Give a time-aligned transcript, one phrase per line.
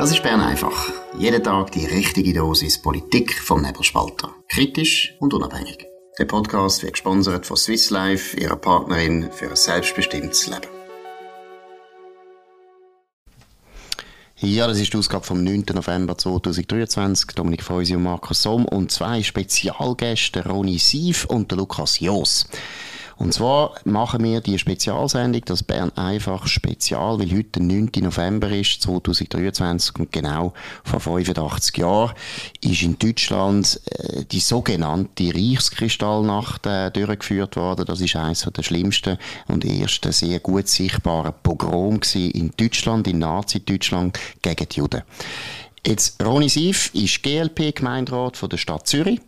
[0.00, 0.90] Das ist Bern einfach.
[1.18, 4.30] Jeden Tag die richtige Dosis Politik vom Nebelspalter.
[4.48, 5.86] Kritisch und unabhängig.
[6.18, 10.70] Der Podcast wird gesponsert von Swiss Life, ihrer Partnerin für ein selbstbestimmtes Leben.
[14.38, 15.66] Ja, das ist die Ausgabe vom 9.
[15.74, 17.32] November 2023.
[17.34, 22.46] Dominik Feusi und Markus Somm und zwei Spezialgäste, Ronny Sief und Lukas Joos.
[23.20, 27.90] Und zwar machen wir die Spezialsendung, das Bern einfach Spezial, weil heute der 9.
[28.00, 30.54] November ist, 2023 und genau
[30.84, 32.14] vor 85 Jahren
[32.62, 37.84] ist in Deutschland äh, die sogenannte Reichskristallnacht äh, durchgeführt worden.
[37.84, 44.18] Das ist eines der schlimmsten und ersten sehr gut sichtbaren Pogrom in Deutschland, in Nazi-Deutschland
[44.40, 45.02] gegen die Juden.
[45.86, 49.18] Jetzt, Ronny Sief ist GLP-Gemeinderat der Stadt Zürich.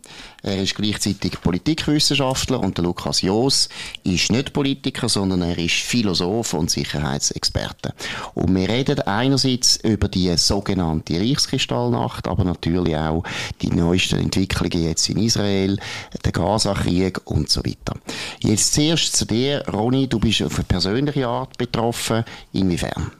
[0.43, 3.69] Er ist gleichzeitig Politikwissenschaftler und der Lukas Joos
[4.03, 7.95] ist nicht Politiker, sondern er ist Philosoph und Sicherheitsexperte.
[8.35, 13.23] Und wir reden einerseits über die sogenannte Reichskristallnacht, aber natürlich auch
[13.63, 15.79] die neuesten Entwicklungen jetzt in Israel,
[16.23, 17.97] der Gaza-Krieg und so weiter.
[18.41, 22.23] Jetzt zuerst zu dir, Ronny, du bist auf eine persönliche Art betroffen.
[22.51, 23.11] Inwiefern?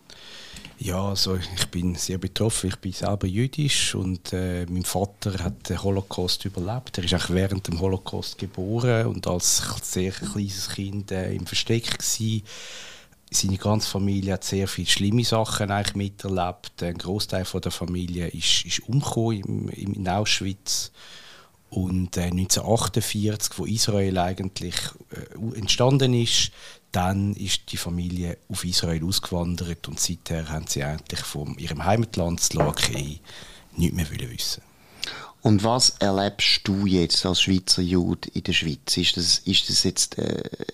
[0.84, 2.67] Ja, also ich bin sehr betroffen.
[2.67, 6.98] Ich bin selber jüdisch und äh, mein Vater hat den Holocaust überlebt.
[6.98, 11.86] Er ist auch während dem Holocaust geboren und als sehr kleines Kind äh, im Versteck
[11.86, 12.44] gewesen.
[13.31, 16.84] Seine ganze Familie hat sehr viele schlimme Sachen eigentlich miterlebt.
[16.84, 20.92] Ein Großteil der Familie ist, ist umgekommen im, in Auschwitz.
[21.70, 24.75] Und äh, 1948, wo Israel eigentlich
[25.12, 26.52] äh, entstanden ist,
[26.94, 32.40] dann ist die Familie auf Israel ausgewandert und seither haben sie eigentlich von ihrem Heimatland
[32.40, 33.20] Slowakei
[33.76, 34.62] nichts mehr wissen.
[35.42, 38.96] Und was erlebst du jetzt als Schweizer Jude in der Schweiz?
[38.96, 40.66] Ist das, ist das jetzt eine äh,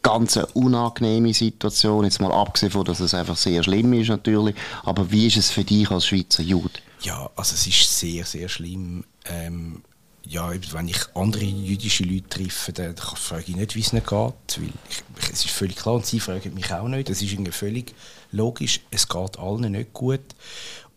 [0.00, 5.10] ganz unangenehme Situation, jetzt mal abgesehen von, dass es einfach sehr schlimm ist natürlich, aber
[5.10, 6.80] wie ist es für dich als Schweizer Jude?
[7.02, 9.04] Ja, also es ist sehr, sehr schlimm.
[9.26, 9.82] Ähm,
[10.26, 14.10] ja, wenn ich andere jüdische Leute treffe, dann frage ich nicht, wie es ihnen geht.
[14.10, 17.10] Weil ich, es ist völlig klar, und sie fragen mich auch nicht.
[17.10, 17.94] Das ist irgendwie völlig
[18.32, 18.80] logisch.
[18.90, 20.24] Es geht allen nicht gut.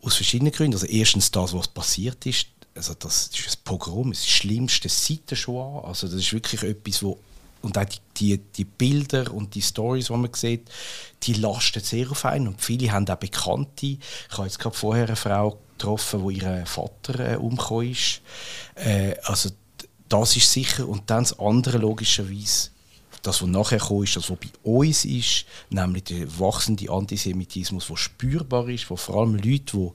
[0.02, 0.76] Aus verschiedenen Gründen.
[0.76, 2.48] Also erstens das, was passiert ist.
[2.74, 5.84] Also das ist ein Pogrom, das Schlimmste seit der Shoah.
[5.86, 7.20] Also das ist wirklich etwas, wo
[7.64, 10.70] und auch die, die, die, Bilder und die Stories, die man sieht,
[11.24, 12.48] die lasten sehr auf einen.
[12.48, 13.88] Und viele haben auch Bekannte.
[13.88, 14.00] Ich
[14.32, 18.22] habe jetzt gerade vorher eine Frau getroffen, wo ihr Vater äh, umgekommen ist.
[18.76, 19.50] Äh, also
[20.10, 20.88] das ist sicher.
[20.88, 22.70] Und dann das andere logischerweise,
[23.22, 27.98] das, was nachher gekommen ist, das, was bei uns ist, nämlich der wachsende Antisemitismus, der
[27.98, 29.92] spürbar ist, wo vor allem Leute, die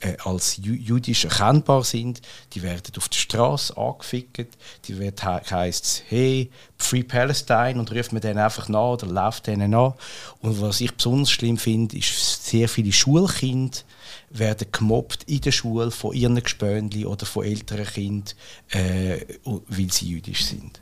[0.00, 6.04] äh, als jüdisch erkennbar sind, die werden auf der Straße angefickt, die wird he heisst
[6.08, 9.92] hey Free Palestine und ruft man denen einfach nach oder läuft denen an.
[10.40, 13.78] Und was ich besonders schlimm finde, ist sehr viele Schulkinder
[14.30, 18.34] werden gemobbt in der Schule von ihren Gespönli oder von älteren Kindern,
[18.70, 20.80] äh, weil sie jüdisch sind.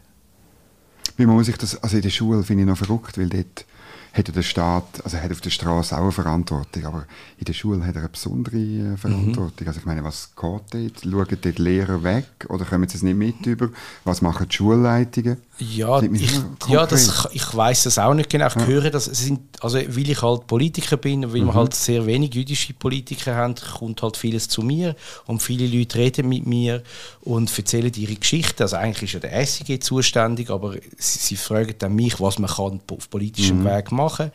[1.17, 3.65] Wie muss ich das, also in der Schule finde ich noch verrückt, weil dort
[4.13, 7.07] hat der Staat, also hat auf der Straße auch eine Verantwortung, aber
[7.39, 9.65] in der Schule hat er eine besondere äh, Verantwortung.
[9.65, 9.69] Mhm.
[9.69, 11.03] Also ich meine, was geht dort?
[11.03, 13.69] Schauen dort Lehrer weg oder kommen sie es nicht mit über?
[14.05, 15.39] Was machen die Schulleitungen?
[15.61, 18.47] Ja, ich, ja das, ich weiß das auch nicht genau.
[18.47, 18.67] Ich ja.
[18.67, 21.47] höre, dass es sind, also weil ich halt Politiker bin und weil mhm.
[21.47, 24.95] wir halt sehr wenig jüdische Politiker haben, kommt halt vieles zu mir
[25.27, 26.83] und viele Leute reden mit mir
[27.23, 28.65] und erzählen ihre Geschichte.
[28.65, 32.51] Also eigentlich ist ja der SIG zuständig, aber sie, sie fragen dann mich, was man
[32.51, 33.65] kann auf politischem mhm.
[33.65, 34.31] Weg machen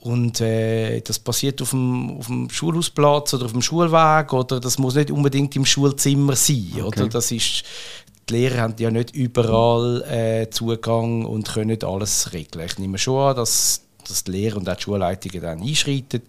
[0.00, 4.78] und äh, das passiert auf dem, auf dem Schulhausplatz oder auf dem Schulweg oder das
[4.78, 6.68] muss nicht unbedingt im Schulzimmer sein.
[6.74, 6.82] Okay.
[6.82, 7.08] Oder?
[7.08, 7.64] Das ist,
[8.28, 12.66] die Lehrer haben ja nicht überall äh, Zugang und können nicht alles regeln.
[12.66, 16.22] Ich nehme schon an, dass, dass die Lehrer und auch die Schulleitungen dann einschreiten.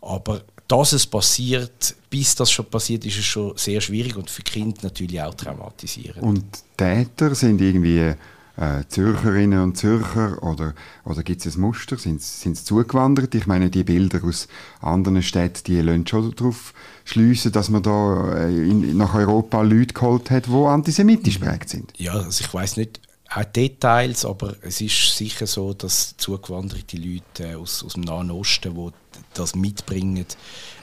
[0.00, 4.42] Aber dass es passiert, bis das schon passiert, ist es schon sehr schwierig und für
[4.42, 6.22] Kinder natürlich auch traumatisierend.
[6.22, 6.44] Und
[6.76, 8.12] Täter sind irgendwie
[8.58, 10.74] äh, Zürcherinnen und Zürcher oder,
[11.04, 11.96] oder gibt es ein Muster?
[11.96, 13.34] Sind sie zugewandert?
[13.34, 14.48] Ich meine, die Bilder aus
[14.80, 16.74] anderen Städten, die lassen schon darauf
[17.04, 21.92] schliessen, dass man da äh, in, nach Europa Leute geholt hat, die antisemitisch prägt sind.
[21.96, 23.00] Ja, also ich weiß nicht
[23.30, 28.30] auch Details, aber es ist sicher so, dass zugewanderte Leute äh, aus, aus dem Nahen
[28.30, 28.90] Osten, die
[29.34, 30.24] das mitbringen,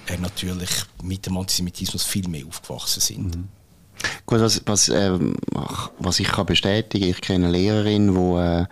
[0.07, 0.69] äh, natürlich
[1.03, 3.35] mit dem Antisemitismus viel mehr aufgewachsen sind.
[3.35, 3.47] Mhm.
[4.25, 5.17] Gut, was, was, äh,
[5.99, 8.65] was ich kann bestätigen, ich kenne eine Lehrerin, die wo, äh,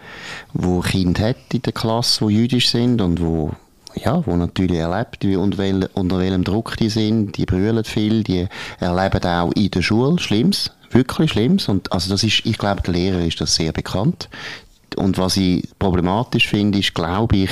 [0.53, 3.51] wo Kinder hat in der Klasse, die jüdisch sind und wo
[3.95, 8.23] ja, wo natürlich erlebt, wie, und wel, unter welchem Druck die sind, die brüllen viel,
[8.23, 8.47] die
[8.79, 11.69] erleben auch in der Schule Schlimmes, wirklich Schlimmes.
[11.69, 14.29] Und also das ist, ich glaube, der Lehrer ist das sehr bekannt.
[14.95, 17.51] Und was ich problematisch finde, ist, glaube ich,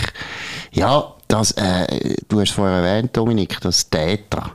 [0.72, 4.52] ja, dass, äh, du hast vorher erwähnt, Dominik, dass Täter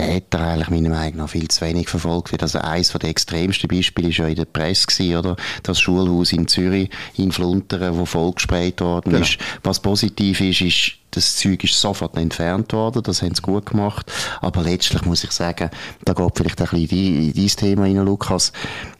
[0.00, 2.42] Täter eigentlich meiner Meinung nach viel zu wenig verfolgt wird.
[2.42, 5.36] Also eines der extremsten Beispiele war ja in der Presse gewesen, oder?
[5.62, 9.22] Das Schulhaus in Zürich, in Flunteren, wo vollgesprayt worden genau.
[9.22, 9.38] ist.
[9.62, 14.10] Was positiv ist, ist, das Zeug ist sofort entfernt worden, das haben sie gut gemacht.
[14.40, 15.70] Aber letztlich muss ich sagen,
[16.04, 18.52] da geht vielleicht ein bisschen in dein Thema rein, Lukas.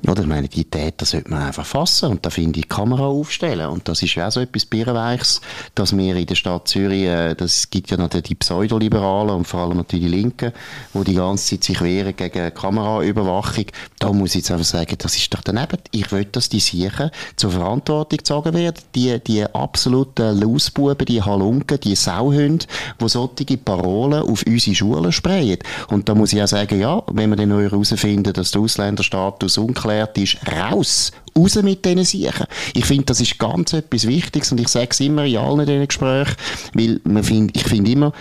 [0.07, 3.69] Oder, ich meine, die Täter sollte man einfach fassen und da finde ich Kamera aufstellen.
[3.69, 5.41] Und das ist ja auch so etwas Birrenweichs,
[5.75, 9.61] dass wir in der Stadt Zürich, äh, das gibt ja noch die Pseudoliberalen und vor
[9.61, 10.53] allem natürlich die Linken,
[10.95, 13.67] die die ganze Zeit sich wehren gegen Kameraüberwachung.
[13.99, 15.79] Da muss ich jetzt einfach sagen, das ist doch daneben.
[15.91, 18.83] Ich will, dass die Siechen zur Verantwortung gezogen werden.
[18.95, 22.67] Die, die absoluten Lausbuben, die Halunken, die Sauhunde,
[23.01, 25.59] die solche Parolen auf unsere Schulen sprayen.
[25.89, 30.19] Und da muss ich auch sagen, ja, wenn wir dann herausfinden, dass der Ausländerstatus unklärt
[30.19, 31.13] ist, raus!
[31.37, 32.47] Raus mit diesen Sachen.
[32.75, 35.87] Ich finde, das ist ganz etwas Wichtiges und ich sage es immer in allen diesen
[35.87, 36.35] Gesprächen,
[36.75, 38.13] weil man find, ich finde immer,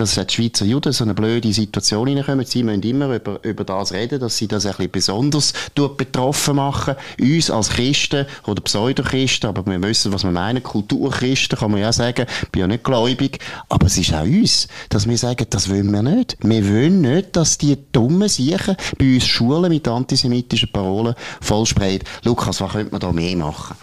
[0.00, 2.46] dass die Schweizer Juden so eine blöde Situation hineinkommen.
[2.46, 6.96] Sie müssen immer über, über das reden, dass sie das bisschen besonders betroffen machen.
[7.20, 11.92] Uns als Christen oder Pseudochristen, aber wir wissen, was wir meinen, Kulturchristen, kann man ja
[11.92, 13.38] sagen, ich bin ja nicht gläubig,
[13.68, 16.36] aber es ist auch uns, dass wir sagen, das wollen wir nicht.
[16.40, 22.04] Wir wollen nicht, dass die dummen Siechen bei uns Schulen mit antisemitischen Parolen vollsprechen.
[22.24, 23.76] Lukas, was könnte man da mehr machen?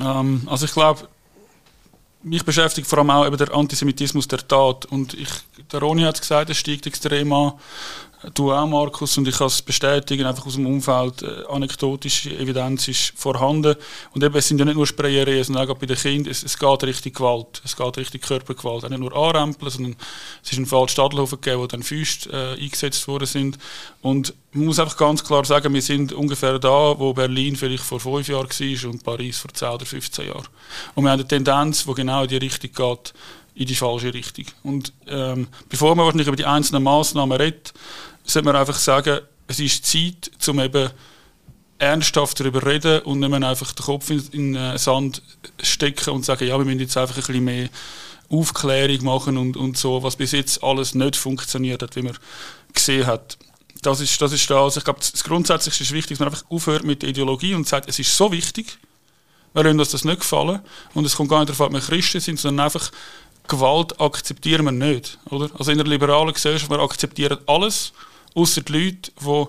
[0.00, 1.08] Ähm, also ich glaube,
[2.26, 4.84] mich beschäftigt vor allem auch eben der Antisemitismus der Tat.
[4.86, 5.28] Und ich,
[5.72, 7.52] der Roni hat es gesagt, es steigt extrem an.
[8.34, 12.88] Du auch, Markus, und ich kann es bestätigen, einfach aus dem Umfeld, äh, anekdotische Evidenz
[12.88, 13.76] ist vorhanden.
[14.14, 16.58] Und eben, es sind ja nicht nur Sprayereien, sondern auch bei den Kindern, es, es
[16.58, 18.84] geht richtig Gewalt, es geht richtig Körpergewalt.
[18.84, 19.96] Auch nicht nur anrempeln, sondern
[20.42, 23.58] es ist ein Fall Stadlhofen gegeben, wo dann Füße äh, eingesetzt worden sind.
[24.02, 28.00] Und man muss einfach ganz klar sagen, wir sind ungefähr da, wo Berlin vielleicht vor
[28.00, 30.48] fünf Jahren war und Paris vor 10 oder 15 Jahren.
[30.96, 33.14] Und wir haben eine Tendenz, die genau in die Richtung geht,
[33.56, 34.44] in die falsche Richtung.
[34.62, 37.72] Und ähm, bevor man wahrscheinlich über die einzelnen Massnahmen redet,
[38.22, 40.90] sollte man einfach sagen, es ist Zeit, um eben
[41.78, 45.22] ernsthaft darüber reden und nicht mehr einfach den Kopf in, in den äh, Sand
[45.62, 47.68] stecken und sagen, ja, wir müssen jetzt einfach ein bisschen mehr
[48.28, 52.16] Aufklärung machen und, und so, was bis jetzt alles nicht funktioniert hat, wie man
[52.72, 53.38] gesehen hat.
[53.82, 54.32] Das ist das.
[54.32, 54.56] Ist das.
[54.56, 57.68] Also ich glaube, das Grundsätzlichste ist wichtig, dass man einfach aufhört mit der Ideologie und
[57.68, 58.78] sagt, es ist so wichtig,
[59.54, 60.60] wir lassen uns das nicht gefallen
[60.92, 62.90] und es kommt gar nicht darauf an, ob wir Christen sind, sondern einfach
[63.48, 65.18] Gewalt akzeptieren wir nicht.
[65.30, 65.48] Oder?
[65.58, 67.92] Also in der liberalen Gesellschaft, wir akzeptieren alles,
[68.34, 69.46] außer die Leute, die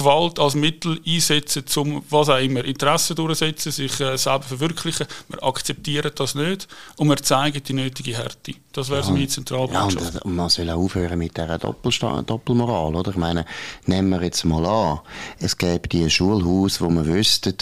[0.00, 5.06] Gewalt als Mittel einsetzen, um was auch immer, Interessen durchsetzen, sich äh, selber verwirklichen.
[5.28, 8.54] Wir akzeptieren das nicht und wir zeigen die nötige Härte.
[8.72, 10.14] Das wäre so meine Zentralbotschaft.
[10.14, 12.94] Ja, und, man soll auch aufhören mit dieser Doppelmoral.
[12.94, 13.10] Oder?
[13.10, 13.44] Ich meine,
[13.86, 15.00] nehmen wir jetzt mal an,
[15.38, 17.54] es gäbe die Schulhaus, wo man wüsste,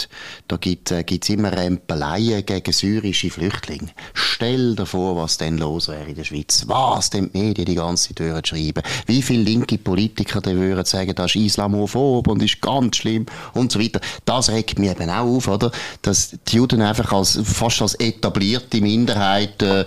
[0.47, 3.89] da gibt es äh, immer Rempeleien gegen syrische Flüchtlinge.
[4.13, 6.63] Stell dir vor, was denn los wäre in der Schweiz.
[6.67, 8.83] Was denn die Medien die ganze Zeit schreiben.
[9.05, 13.71] Wie viele linke Politiker die würden sagen, das ist islamophob und ist ganz schlimm und
[13.71, 13.99] so weiter.
[14.25, 15.71] Das regt mich eben auch auf, oder?
[16.01, 19.85] Dass die Juden einfach als, fast als etablierte Minderheit äh,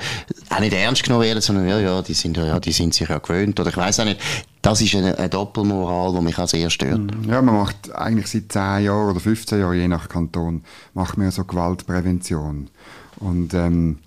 [0.50, 3.18] auch nicht ernst genommen werden, sondern ja, ja, die sind ja, die sind sich ja
[3.18, 3.58] gewöhnt.
[3.60, 4.20] Oder ich weiß auch nicht.
[4.60, 6.98] Das ist eine, eine Doppelmoral, die mich auch sehr stört.
[6.98, 7.28] Mhm.
[7.28, 10.62] Ja, man macht eigentlich seit 10 Jahren oder 15 Jahren, je nach Kanton,
[10.94, 12.70] macht man so Gewaltprävention.
[13.16, 13.98] Und ähm,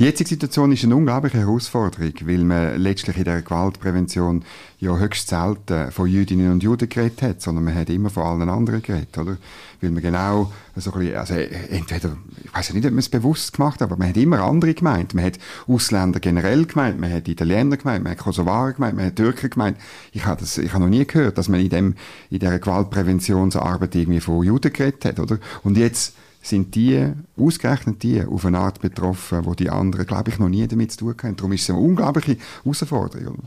[0.00, 4.42] die jetzige Situation ist eine unglaubliche Herausforderung, weil man letztlich in der Gewaltprävention
[4.78, 8.48] ja höchst selten von Jüdinnen und Juden geredet hat, sondern man hat immer von allen
[8.48, 9.36] anderen geredet, oder?
[9.82, 13.10] Weil man genau so ein bisschen, also entweder, ich weiß ja nicht, ob man es
[13.10, 15.12] bewusst gemacht hat, aber man hat immer andere gemeint.
[15.12, 15.38] Man hat
[15.68, 19.76] Ausländer generell gemeint, man hat Italiener gemeint, man hat Kosovaren gemeint, man hat Türken gemeint.
[20.12, 21.94] Ich habe das, ich habe noch nie gehört, dass man in dem,
[22.30, 25.36] in dieser Gewaltpräventionsarbeit irgendwie von Juden geredet hat, oder?
[25.62, 30.38] Und jetzt sind die, ausgerechnet die, auf eine Art betroffen, wo die anderen, glaube ich,
[30.38, 31.36] noch nie damit zu tun haben.
[31.36, 33.38] Darum ist es eine unglaubliche Herausforderung.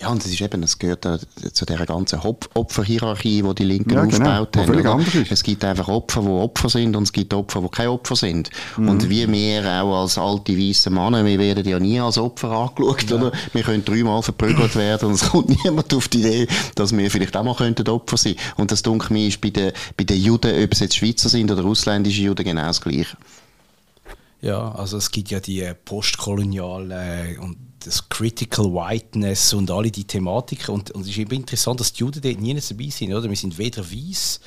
[0.00, 1.04] Ja, und es ist eben, es gehört
[1.52, 5.06] zu dieser ganzen Opferhierarchie, die die Linken ja, genau, aufgebaut haben.
[5.28, 8.48] Es gibt einfach Opfer, die Opfer sind und es gibt Opfer, die keine Opfer sind.
[8.76, 8.88] Mhm.
[8.88, 13.10] Und wie wir auch als alte weiße Männer, wir werden ja nie als Opfer angeschaut,
[13.10, 13.16] ja.
[13.16, 13.32] oder?
[13.52, 17.36] Wir können dreimal verprügelt werden und es kommt niemand auf die Idee, dass wir vielleicht
[17.36, 20.62] auch mal könnten Opfer sein Und das, denke ich, ist bei den, bei den Juden,
[20.62, 23.16] ob es jetzt Schweizer sind oder ausländische Juden, genau das Gleiche.
[24.42, 30.74] Ja, also es gibt ja die postkoloniale und das Critical Whiteness und alle die Thematiken.
[30.74, 33.12] Und, und es ist eben interessant, dass die Juden dort nie dabei sind.
[33.12, 33.28] Oder?
[33.28, 34.40] Wir sind weder weiß,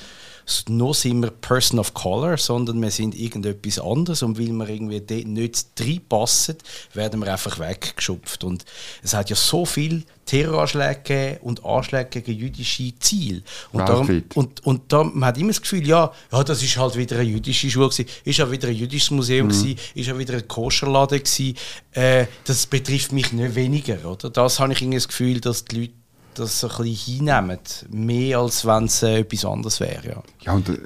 [0.68, 4.22] noch sind wir Person of Color, sondern wir sind irgendetwas anderes.
[4.22, 6.56] Und weil wir irgendwie dort nicht reinpassen,
[6.94, 8.44] werden wir einfach weggeschupft.
[8.44, 8.64] Und
[9.02, 13.42] es hat ja so viel Terroranschläge und Anschläge gegen jüdische Ziele.
[13.72, 16.96] Und, darum, und, und da, man hat immer das Gefühl, ja, ja, das ist halt
[16.96, 19.50] wieder eine jüdische Schule gewesen, ist ja wieder ein jüdisches Museum mhm.
[19.50, 21.56] gewesen, ist ja wieder ein Koscherladen gewesen.
[21.92, 24.30] Äh, das betrifft mich nicht weniger, oder?
[24.30, 25.92] Das habe ich irgendwie das Gefühl, dass die Leute
[26.34, 27.58] das so ein bisschen hinnehmen.
[27.90, 30.06] Mehr als wenn es äh, etwas anderes wäre.
[30.06, 30.78] Ja, ja und äh,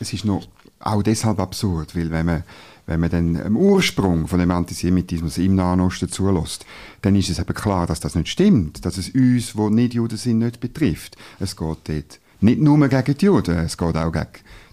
[0.00, 0.46] es ist noch
[0.80, 2.44] auch deshalb absurd, weil wenn man
[2.86, 6.66] wenn man dann im Ursprung von dem Antisemitismus im Nahen Osten zulässt,
[7.02, 10.18] dann ist es eben klar, dass das nicht stimmt, dass es uns, wo nicht Juden
[10.18, 11.16] sind, nicht betrifft.
[11.38, 14.26] Es geht dort nicht nur gegen die Juden, es geht auch gegen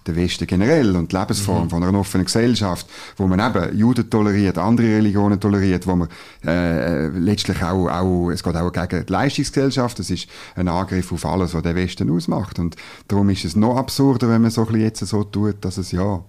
[0.08, 1.70] den Westen generell und die Lebensform mhm.
[1.70, 2.86] von einer offenen Gesellschaft,
[3.16, 6.08] wo man eben Juden toleriert, andere Religionen toleriert, wo man
[6.44, 11.24] äh, letztlich auch, auch, es geht auch gegen die Leistungsgesellschaft, das ist ein Angriff auf
[11.24, 14.66] alles, was der Westen ausmacht und darum ist es noch absurder, wenn man so ein
[14.68, 16.22] bisschen jetzt so tut, dass es ja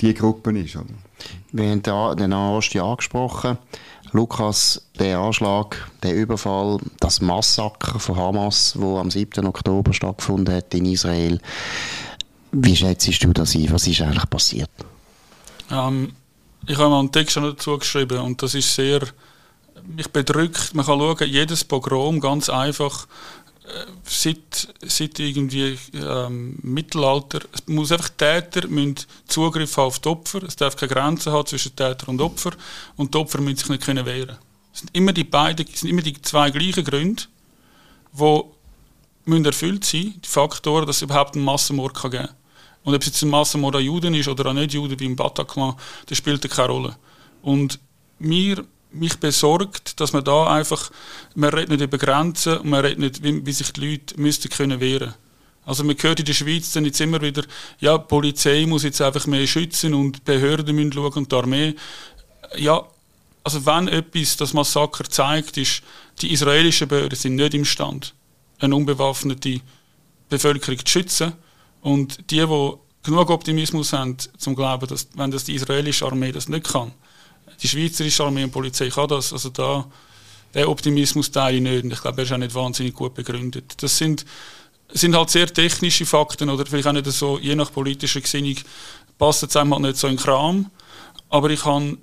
[0.00, 0.76] die Gruppe ist.
[0.76, 0.86] Oder?
[1.52, 3.58] Wir haben den Nahosten angesprochen.
[4.12, 9.46] Lukas, der Anschlag, der Überfall, das Massaker von Hamas, wo am 7.
[9.46, 11.40] Oktober stattgefunden hat in Israel.
[12.52, 13.70] Wie schätzt du das ein?
[13.72, 14.70] Was ist eigentlich passiert?
[15.70, 16.12] Ähm,
[16.66, 19.00] ich habe mal einen Text dazu geschrieben und das ist sehr
[19.86, 20.74] mich bedrückt.
[20.74, 23.06] Man kann schauen, jedes Pogrom ganz einfach
[24.04, 28.62] seit, seit irgendwie ähm, Mittelalter, es muss einfach Täter
[29.26, 32.52] Zugriff haben auf die Opfer, es darf keine Grenzen haben zwischen Täter und Opfer
[32.96, 34.36] und die Opfer müssen sich nicht können wehren.
[34.72, 37.24] Es sind immer die beiden, sind immer die zwei gleichen Gründe,
[38.12, 38.42] die
[39.24, 42.28] müssen erfüllt sein, die Faktoren, dass es überhaupt einen Massenmord geben kann.
[42.88, 45.74] Und ob es jetzt ein Massenmord Juden ist oder an Nicht-Juden wie im Bataclan,
[46.06, 46.96] das spielt keine Rolle.
[47.42, 47.78] Und
[48.18, 50.90] wir mich besorgt, dass man da einfach,
[51.34, 54.48] man redet nicht über Grenzen und man redet nicht, wie, wie sich die Leute müssten
[54.48, 55.12] können wehren.
[55.66, 57.44] Also man hört in der Schweiz dann jetzt immer wieder,
[57.78, 61.74] ja, die Polizei muss jetzt einfach mehr schützen und Behörden müssen schauen und die Armee.
[62.56, 62.86] Ja,
[63.44, 65.82] also wenn etwas das Massaker zeigt, ist,
[66.22, 68.06] die israelischen Behörden sind nicht imstande,
[68.60, 69.60] eine unbewaffnete
[70.30, 71.34] Bevölkerung zu schützen.
[71.88, 76.46] Und die, die genug Optimismus haben, zum glauben, dass wenn das die israelische Armee das
[76.46, 76.92] nicht kann,
[77.62, 79.32] die Schweizerische Armee und Polizei kann das.
[79.32, 79.86] Also da,
[80.54, 81.84] den Optimismus teile ich nicht.
[81.84, 83.82] Und ich glaube, er ist auch nicht wahnsinnig gut begründet.
[83.82, 84.26] Das sind,
[84.90, 88.56] sind halt sehr technische Fakten oder vielleicht auch nicht so, je nach politischer Gesinnung,
[89.16, 90.70] passt es einem halt nicht so in den Kram.
[91.30, 91.96] Aber ich habe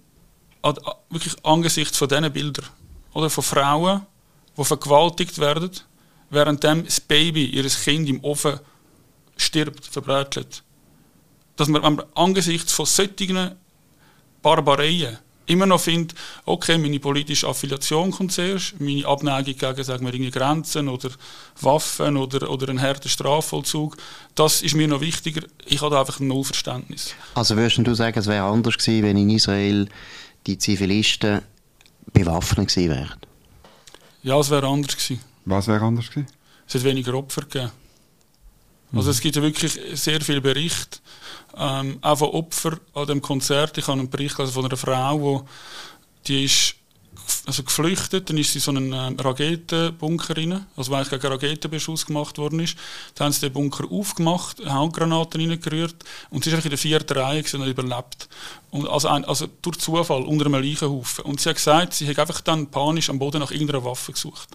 [1.12, 2.65] wirklich angesichts von diesen Bildern,
[3.13, 4.01] oder von Frauen,
[4.58, 5.70] die vergewaltigt werden,
[6.32, 8.60] während das Baby, ihr Kind im Ofen
[9.38, 10.63] stirbt, verbrätelt.
[11.56, 13.56] Dass man angesichts von solchen
[14.42, 16.13] Barbareien immer noch finde,
[16.46, 21.10] okay, meine politische Affiliation kommt zuerst, meine Abneigung gegen sagen wir, Grenzen oder
[21.62, 23.98] Waffen oder, oder einen harten Strafvollzug,
[24.34, 25.42] das ist mir noch wichtiger.
[25.65, 27.13] Ich habe einfach null Verständnis.
[27.36, 29.88] Also würdest du sagen, es wäre anders gewesen, wenn in Israel
[30.48, 31.42] die Zivilisten
[32.12, 33.20] bewaffnet gewesen wären?
[34.24, 35.22] Ja, es wäre anders gewesen.
[35.46, 36.27] Was wäre anders gewesen?
[36.68, 37.72] Es hätte weniger Opfer gegeben.
[38.96, 41.00] Also es gibt ja wirklich sehr viele Berichte,
[41.58, 43.78] ähm, auch von Opfern an dem Konzert.
[43.78, 45.48] Ich habe einen Bericht von einer Frau, wo,
[46.28, 46.75] die ist
[47.46, 52.06] also geflüchtet, dann ist sie in so einen ähm, Raketenbunker rein, also weil gegen Raketenbeschuss
[52.06, 52.78] gemacht worden ist.
[53.16, 55.96] Dann haben sie den Bunker aufgemacht, Handgranaten reingerührt
[56.30, 58.30] und sie ist in der vierten Reihe und überlebt.
[58.72, 61.25] Und also, ein, also durch Zufall unter einem Leichenhaufen.
[61.25, 64.50] Und sie hat gesagt, sie hat einfach dann panisch am Boden nach irgendeiner Waffe gesucht.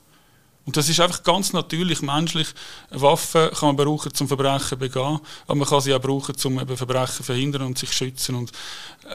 [0.71, 2.47] Und das ist einfach ganz natürlich menschlich.
[2.91, 6.37] Eine Waffe kann man brauchen, zum Verbrechen zu begehen, aber man kann sie auch brauchen,
[6.45, 8.37] um eben Verbrechen verhindern und sich zu schützen.
[8.37, 8.53] Und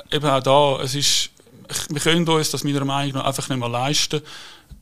[0.09, 1.29] äh, eben auch da, es ist,
[1.87, 4.21] wir können uns das meiner Meinung nach einfach nicht mehr leisten,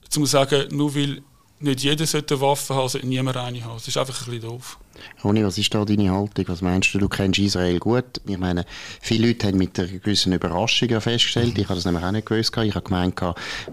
[0.09, 1.21] zu sagen, nur weil
[1.63, 3.75] nicht jeder sollte eine Waffe haben, sollte niemand eine haben.
[3.75, 4.77] Das ist einfach ein bisschen doof.
[5.24, 6.46] Roni, was ist da deine Haltung?
[6.48, 7.00] Was meinst du?
[7.00, 8.22] Du kennst Israel gut.
[8.25, 8.65] Ich meine,
[9.01, 11.58] viele Leute haben mit einer gewissen Überraschung festgestellt.
[11.58, 12.55] Ich habe das nämlich auch nicht gewusst.
[12.58, 13.20] Ich habe gemeint,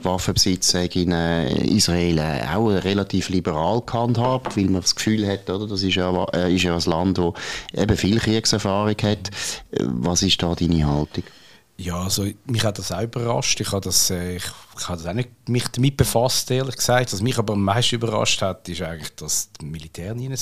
[0.02, 5.66] Waffenbesitz in äh, Israel äh, auch relativ liberal gehandhabt, weil man das Gefühl hat, oder?
[5.66, 7.32] das ist ja, äh, ist ja ein Land, das
[7.74, 9.30] eben viel Kriegserfahrung hat.
[9.78, 11.24] Was ist da deine Haltung?
[11.80, 13.58] Ja, also mich hat das auch überrascht.
[13.58, 14.44] Ich habe das, äh, ich,
[14.78, 17.10] ich habe das auch nicht mich damit befasst, ehrlich gesagt.
[17.10, 20.36] Was mich aber am meisten überrascht hat, ist eigentlich, dass das Militär nie war.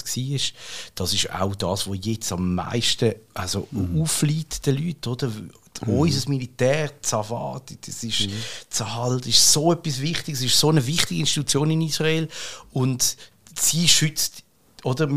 [0.97, 4.03] Das ist auch das, was jetzt am meisten also, mhm.
[4.03, 5.29] auffliegt den Leuten, oder?
[5.29, 5.51] Mhm.
[5.87, 8.33] Unser Militär, Zawad, das ist, mhm.
[8.69, 12.29] Zahal, das ist so etwas Wichtiges, es ist so eine wichtige Institution in Israel
[12.73, 13.17] und
[13.57, 14.43] sie schützt,
[14.83, 15.09] oder?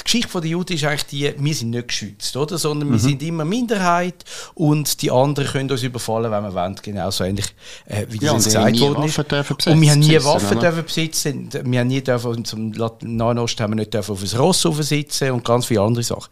[0.00, 2.56] Die Geschichte der Juden ist eigentlich die, wir sind nicht geschützt, oder?
[2.58, 2.92] sondern mhm.
[2.92, 6.74] wir sind immer Minderheit und die anderen können uns überfallen, wenn wir wollen.
[6.82, 7.46] Genauso ähnlich,
[7.86, 9.18] äh, wie ja, das gesagt worden ist.
[9.66, 10.70] Und wir haben nie Waffen oder?
[10.70, 11.48] dürfen besitzen.
[11.52, 15.30] Wir haben nie dürfen, zum Nahen Osten haben wir nicht dürfen auf ein Ross sitzen
[15.32, 16.30] und ganz viele andere Sachen.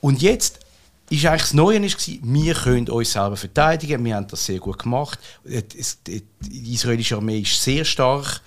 [0.00, 0.60] Und jetzt
[1.10, 4.78] ist eigentlich das Neue ist, wir können uns selber verteidigen, wir haben das sehr gut
[4.78, 5.18] gemacht.
[5.44, 8.40] Die israelische Armee ist sehr stark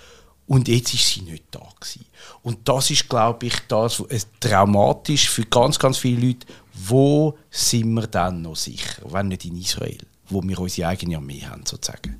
[0.49, 2.05] und jetzt ist sie nicht da gewesen.
[2.41, 6.47] Und das ist, glaube ich, das, äh, traumatisch für ganz, ganz viele Leute.
[6.73, 11.41] Wo sind wir dann noch sicher, wenn nicht in Israel, wo wir unsere eigene Armee
[11.41, 12.17] haben, sozusagen?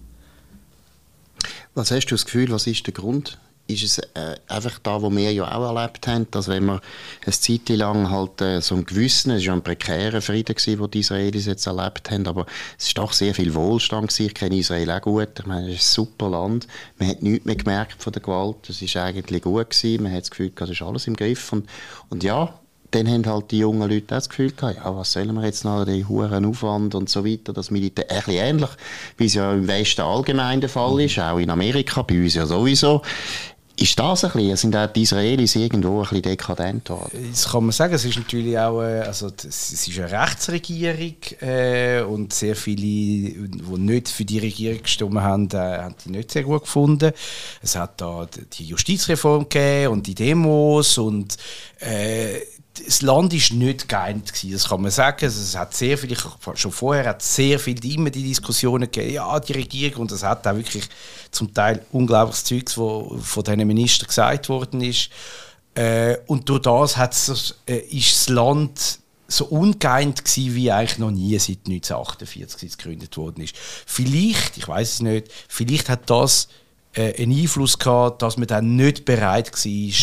[1.73, 5.11] Was hast du das Gefühl, was ist der Grund ist es äh, einfach da, wo
[5.11, 6.79] wir ja auch erlebt haben, dass wenn man
[7.23, 10.91] eine Zeit lang halt äh, so einen gewissen, es war ein prekärer Frieden gewesen, den
[10.91, 12.45] die Israelis jetzt erlebt haben, aber
[12.77, 14.25] es ist doch sehr viel Wohlstand gewesen.
[14.25, 15.39] Ich kenne Israel auch gut.
[15.39, 16.67] Ich meine, es ist ein super Land.
[16.97, 18.69] Man hat nichts mehr gemerkt von der Gewalt.
[18.69, 20.03] Es ist eigentlich gut gewesen.
[20.03, 21.53] Man hat das Gefühl, es ist alles im Griff.
[21.53, 21.69] Und,
[22.09, 22.53] und ja,
[22.91, 25.85] dann haben halt die jungen Leute das Gefühl gehabt, ja, was sollen wir jetzt noch,
[25.85, 28.69] den hohen Aufwand und so weiter, das Militär, ein bisschen ähnlich,
[29.17, 32.45] wie es ja im Westen allgemein der Fall ist, auch in Amerika, bei uns ja
[32.45, 33.01] sowieso.
[33.79, 37.29] Ist das ein bisschen, sind auch die Israelis irgendwo ein bisschen dekadent worden?
[37.31, 42.01] Das kann man sagen, es ist natürlich auch, äh, also es ist eine Rechtsregierung äh,
[42.01, 46.43] und sehr viele, die nicht für die Regierung gestimmt haben, äh, haben die nicht sehr
[46.43, 47.13] gut gefunden.
[47.61, 51.37] Es hat da die Justizreform gegeben und die Demos und
[51.79, 52.39] äh,
[52.85, 55.25] das Land ist nicht geeint das kann man sagen.
[55.25, 56.15] Also es hat sehr viel,
[56.55, 60.47] schon vorher hat sehr viel immer die Diskussionen gegeben, ja, die Regierung, und das hat
[60.47, 60.87] auch wirklich
[61.31, 65.09] zum Teil unglaubliches Zeugs, wo von diesen Ministern gesagt worden ist.
[65.75, 71.11] Äh, und durch das hat's, äh, ist das Land so ungeeint gewesen, wie eigentlich noch
[71.11, 73.55] nie seit 1948, als es gegründet worden ist.
[73.85, 76.49] Vielleicht, ich weiß es nicht, vielleicht hat das
[76.93, 79.93] äh, einen Einfluss gehabt, dass man dann nicht bereit war,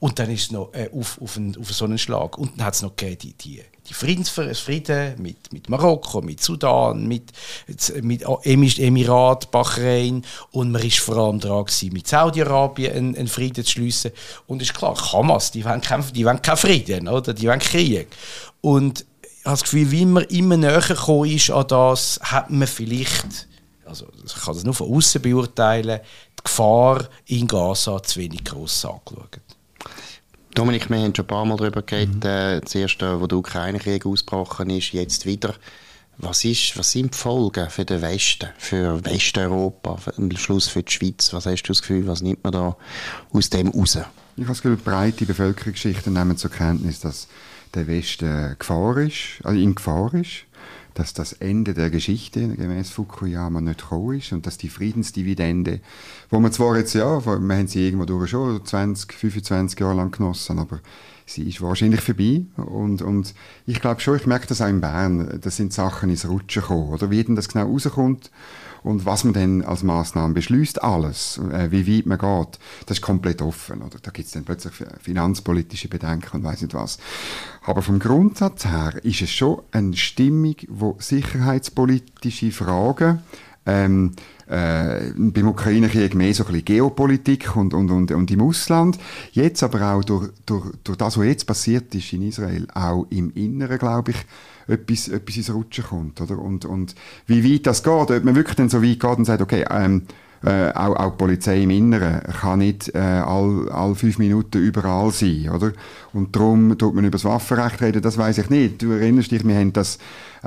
[0.00, 2.38] und dann ist es noch äh, auf, auf, einen, auf so einen Schlag.
[2.38, 7.06] Und dann hat es noch gegeben, die, die, die Friedensfrieden mit, mit Marokko, mit Sudan,
[7.06, 7.32] mit,
[8.02, 8.22] mit
[8.78, 10.24] Emirat, Bahrain.
[10.52, 14.12] Und man war vor allem dran, gewesen, mit Saudi-Arabien einen, einen, Frieden zu schließen.
[14.46, 17.34] Und ist klar, Hamas, die wollen, kein, die wollen keinen Frieden, oder?
[17.34, 18.08] die wollen Krieg.
[18.60, 22.68] Und ich habe das Gefühl, wie man immer näher gekommen ist an das, hat man
[22.68, 23.48] vielleicht,
[23.84, 26.00] also ich kann das nur von außen beurteilen,
[26.38, 29.40] die Gefahr in Gaza zu wenig gross angeschaut.
[30.54, 32.28] Dominik, wir haben schon ein paar Mal darüber geredet, mhm.
[32.28, 35.54] äh, zuerst, äh, wo der Ukraine-Krieg ausgebrochen ist, jetzt wieder.
[36.16, 40.90] Was, ist, was sind die Folgen für den Westen, für Westeuropa, am Schluss für die
[40.90, 41.32] Schweiz?
[41.32, 42.76] Was hast du das Gefühl, was nimmt man da
[43.32, 43.96] aus dem raus?
[44.36, 47.28] Ich habe das Gefühl, breite Bevölkerungsschichten nehmen zur Kenntnis, dass
[47.74, 50.47] der Westen Gefahr ist, also in Gefahr ist
[50.98, 55.78] dass das Ende der Geschichte gemäß Fukuyama nicht gekommen ist und dass die Friedensdividende,
[56.28, 60.10] wo man zwar jetzt, ja, wir haben sie irgendwo durch schon 20, 25 Jahre lang
[60.10, 60.80] genossen, aber
[61.24, 63.32] sie ist wahrscheinlich vorbei und, und
[63.64, 66.92] ich glaube schon, ich merke das auch in Bern, das sind Sachen ins Rutschen gekommen,
[66.92, 67.12] oder?
[67.12, 68.32] Wie denn das genau rauskommt
[68.82, 73.02] und was man dann als Maßnahme beschließt, alles, äh, wie weit man geht, das ist
[73.02, 73.82] komplett offen.
[73.82, 73.98] Oder?
[74.00, 76.98] Da gibt es dann plötzlich finanzpolitische Bedenken und weiß nicht was.
[77.64, 83.22] Aber vom Grundsatz her ist es schon eine Stimmung, wo sicherheitspolitische Fragen
[83.66, 84.12] ähm,
[84.46, 88.98] äh, beim Ukraine-Krieg mehr so ein bisschen Geopolitik und, und, und, und im Ausland.
[89.32, 93.30] Jetzt aber auch durch, durch, durch das, was jetzt passiert ist in Israel, auch im
[93.34, 94.16] Inneren, glaube ich,
[94.68, 96.20] etwas, etwas ins Rutschen kommt.
[96.20, 96.38] Oder?
[96.38, 96.94] Und, und
[97.26, 100.02] wie weit das geht, ob man wirklich dann so weit geht und sagt, okay, ähm,
[100.44, 105.10] äh, auch, auch die Polizei im Inneren kann nicht äh, all, all fünf Minuten überall
[105.10, 105.72] sein, oder?
[106.12, 108.80] Und darum tut man über das Waffenrecht reden, das weiß ich nicht.
[108.82, 109.98] Du erinnerst dich, wir haben das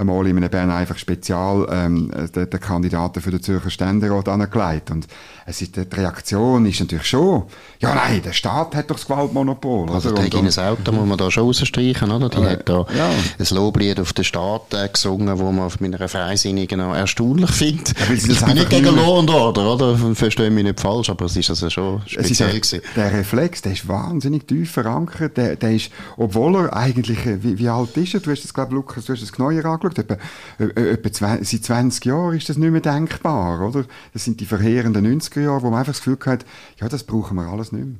[0.01, 4.91] einmal in einem Bern einfach Spezial ähm, der, der Kandidaten für den Zürcher Ständerat angelegt.
[4.91, 5.07] Und
[5.45, 7.43] es ist, die Reaktion ist natürlich schon,
[7.79, 9.89] ja nein, der Staat hat doch das Gewaltmonopol.
[9.91, 10.23] Also oder?
[10.23, 12.29] Regines Auto muss man da schon rausstreichen, oder?
[12.29, 13.09] Die äh, hat da ja.
[13.09, 17.97] ein Loblied auf den Staat äh, gesungen, wo man mit einer Freisinnigen noch erstaunlich findet.
[17.99, 20.15] Ja, ich bin nicht gegen Law and Order, oder?
[20.15, 23.87] Verstehe mich nicht falsch, aber es ist also schon speziell ist, Der Reflex, der ist
[23.87, 25.37] wahnsinnig tief verankert.
[25.37, 28.19] Der, der ist, obwohl er eigentlich, äh, wie, wie alt ist er?
[28.19, 29.90] Du hast es, glaube Lukas, du hast es neuer angeschaut.
[29.99, 30.17] Etwa,
[30.59, 33.85] äh, etwa zwei, seit 20 Jahren ist das nicht mehr denkbar, oder?
[34.13, 36.45] Das sind die verheerenden 90er Jahre, wo man einfach das Gefühl hat,
[36.79, 37.95] ja, das brauchen wir alles nicht mehr.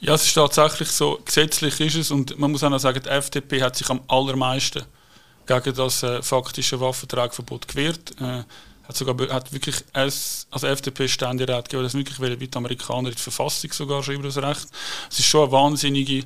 [0.00, 3.08] Ja, es ist tatsächlich so, gesetzlich ist es und man muss auch noch sagen, die
[3.08, 4.82] FDP hat sich am allermeisten
[5.46, 8.14] gegen das äh, faktische Waffentragverbot gewehrt.
[8.20, 8.44] Äh,
[8.86, 13.72] hat sogar hat wirklich als, als FDP-Ständerat gegeben, das wirklich wie die Amerikaner die Verfassung
[13.72, 14.68] sogar schreiben das Recht.
[15.10, 16.24] Es ist schon eine wahnsinnige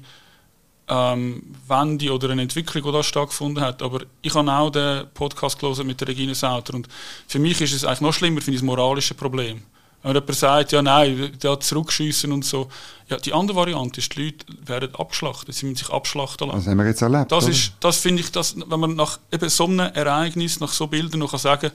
[0.89, 3.83] ähm, Wende oder eine Entwicklung, die da stattgefunden hat.
[3.83, 6.89] Aber ich habe auch den Podcast gelesen mit der Regine Sauter und
[7.27, 9.63] für mich ist es eigentlich noch schlimmer, finde ich, das moralische Problem.
[10.03, 12.69] Wenn jemand sagt, ja nein, der zurückschießen und so.
[13.09, 16.61] Ja, die andere Variante ist, die Leute werden abgeschlachtet, sie müssen sich abschlachten lassen.
[16.61, 17.33] Das haben wir jetzt erlebt.
[17.33, 20.87] Das, ist, das finde ich, dass, wenn man nach eben so einem Ereignis, nach so
[20.87, 21.73] Bildern noch sagen kann,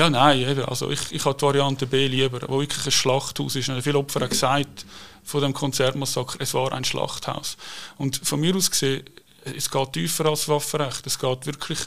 [0.00, 3.70] ja nein, also ich, ich habe die Variante B lieber, wo wirklich ein Schlachthaus ist.
[3.82, 4.86] Viele Opfer haben gesagt,
[5.22, 7.58] von dem Konzertmassaker, es war ein Schlachthaus.
[7.98, 9.04] Und von mir aus gesehen,
[9.44, 11.06] es geht tiefer als Waffenrecht.
[11.06, 11.78] Es geht wirklich,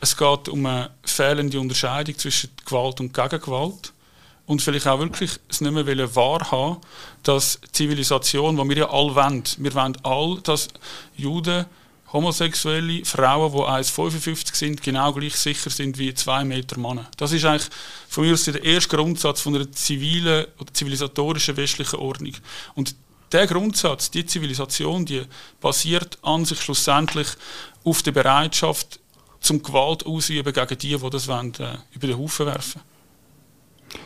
[0.00, 3.92] es geht um eine fehlende Unterscheidung zwischen Gewalt und Gegengewalt.
[4.46, 6.78] Und vielleicht auch wirklich es nicht mehr wahrhaben,
[7.22, 10.68] dass Zivilisation, die wir ja alle wollen, wir wollen alle, dass
[11.14, 11.66] Juden
[12.12, 17.06] homosexuelle Frauen, die 1,55 sind, genau gleich sicher sind wie zwei Meter Männer.
[17.16, 17.68] Das ist eigentlich
[18.08, 22.34] von mir aus der erste Grundsatz von einer zivilen oder zivilisatorischen westlichen Ordnung.
[22.74, 22.96] Und
[23.32, 25.22] der Grundsatz, die Zivilisation, die
[25.60, 27.28] basiert an sich schlussendlich
[27.84, 28.98] auf der Bereitschaft,
[29.40, 32.82] zum Gewalt ausüben gegen die, die das wollen, äh, über den Haufen werfen.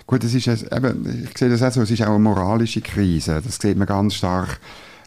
[0.07, 3.43] Gut, das ist eben, ich sehe das auch so, es ist auch eine moralische Krise.
[3.45, 4.61] Das sieht man ganz stark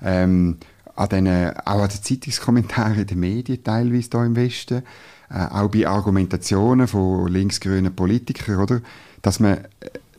[0.03, 0.57] ähm,
[0.97, 1.27] an den,
[1.65, 4.83] auch an den Zeitungskommentaren in den Medien teilweise hier im Westen,
[5.29, 8.81] äh, auch bei Argumentationen von linksgrünen Politikern, oder?
[9.21, 9.59] Dass man,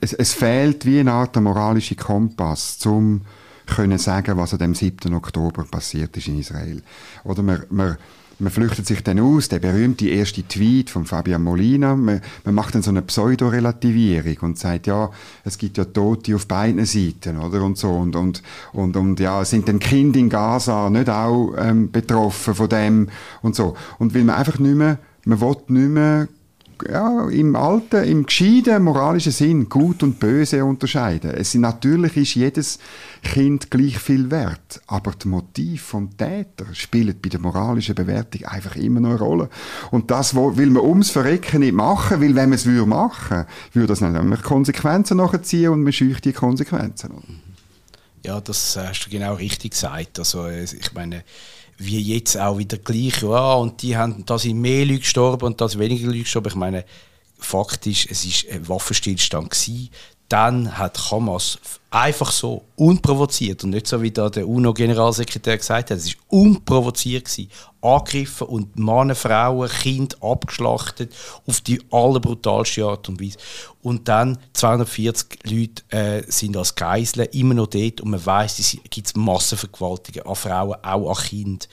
[0.00, 3.22] es, es fehlt wie eine Art moralischer Kompass, um
[3.66, 5.12] können sagen, was an dem 7.
[5.12, 6.82] Oktober passiert ist in Israel.
[7.24, 7.96] Oder man, man
[8.38, 12.74] man flüchtet sich dann aus, der berühmte erste Tweet von Fabian Molina, man, man macht
[12.74, 15.10] dann so eine Pseudo-Relativierung und sagt, ja,
[15.44, 19.44] es gibt ja Tote auf beiden Seiten, oder, und so, und, und, und, und ja,
[19.44, 23.08] sind denn Kinder in Gaza nicht auch ähm, betroffen von dem
[23.42, 23.76] und so.
[23.98, 26.28] Und weil man einfach nicht mehr, man will nicht mehr
[26.88, 31.30] ja, im alten, im gescheiten moralischen Sinn gut und böse unterscheiden.
[31.30, 32.78] Es natürlich ist jedes
[33.22, 38.76] Kind gleich viel wert, aber das Motiv vom Täter spielt bei der moralischen Bewertung einfach
[38.76, 39.50] immer noch eine Rolle.
[39.90, 43.88] Und das will man ums Verrecken nicht machen, weil wenn man es würde machen, würde
[43.88, 47.10] das nämlich Konsequenzen nachziehen und man scheucht die Konsequenzen.
[48.24, 50.18] Ja, das hast du genau richtig gesagt.
[50.18, 51.24] Also ich meine
[51.78, 55.60] wie jetzt auch wieder gleich, ja, und die haben, da sind mehr Leute gestorben und
[55.60, 56.48] da sind weniger Leute gestorben.
[56.48, 56.84] Ich meine,
[57.38, 59.90] faktisch, es war ein Waffenstillstand gewesen.
[60.28, 61.58] Dann hat Hamas
[61.90, 67.24] einfach so, unprovoziert, und nicht so wie da der UNO-Generalsekretär gesagt hat, es war unprovoziert
[67.24, 71.14] gewesen, angegriffen und Männer, Frauen, Kinder abgeschlachtet
[71.46, 73.38] auf die allerbrutalste Art und Weise.
[73.82, 78.76] Und dann 240 Leute äh, sind als Geiseln immer noch dort und man weiß, es
[78.90, 81.68] gibt Massenvergewaltigungen an Frauen, auch an Kindern.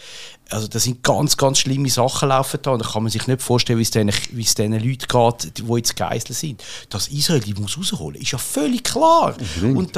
[0.49, 3.41] Also da sind ganz, ganz schlimme Sachen laufen da und da kann man sich nicht
[3.41, 6.63] vorstellen, wie es diesen, wie es diesen Leuten geht, die jetzt Geiseln sind.
[6.89, 9.36] Dass Israel die muss rausholen, ist ja völlig klar.
[9.63, 9.95] Und